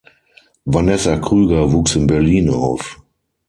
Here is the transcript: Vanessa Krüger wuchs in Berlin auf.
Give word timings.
Vanessa 0.65 1.17
Krüger 1.19 1.71
wuchs 1.71 1.95
in 1.95 2.07
Berlin 2.07 2.49
auf. 2.49 3.03